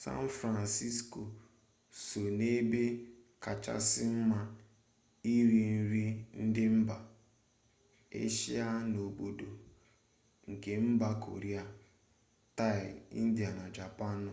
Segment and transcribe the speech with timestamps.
[0.00, 1.22] san fransisko
[2.04, 2.82] so n'ebe
[3.44, 4.40] kachasị mma
[5.34, 6.06] iri nri
[6.44, 6.96] ndị mba
[8.22, 9.48] eshia n'obodo
[10.50, 11.62] nke mba koria
[12.56, 12.90] taị
[13.20, 14.32] india na japaanụ